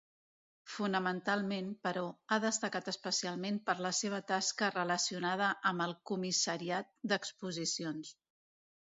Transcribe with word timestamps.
Fonamentalment, 0.75 1.67
però, 1.87 2.05
ha 2.31 2.37
destacat 2.45 2.87
especialment 2.91 3.59
per 3.67 3.75
la 3.87 3.91
seva 3.97 4.21
tasca 4.31 4.69
relacionada 4.77 5.49
amb 5.73 5.85
el 5.87 5.93
comissariat 6.13 6.89
d’exposicions. 7.13 8.15